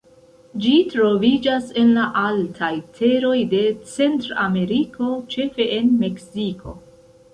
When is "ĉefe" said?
5.35-5.69